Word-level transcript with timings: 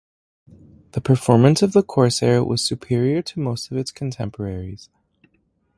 The 0.93 0.99
performance 0.99 1.61
of 1.61 1.73
the 1.73 1.83
Corsair 1.83 2.43
was 2.43 2.63
superior 2.63 3.21
to 3.21 3.39
most 3.39 3.69
of 3.69 3.77
its 3.77 3.91
contemporaries. 3.91 4.89